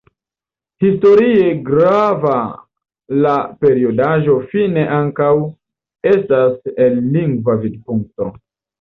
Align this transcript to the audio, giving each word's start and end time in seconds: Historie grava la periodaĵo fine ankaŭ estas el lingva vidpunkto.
Historie 0.85 1.43
grava 1.67 2.39
la 3.27 3.35
periodaĵo 3.61 4.41
fine 4.55 4.89
ankaŭ 4.99 5.31
estas 6.17 6.61
el 6.91 7.03
lingva 7.17 7.61
vidpunkto. 7.65 8.37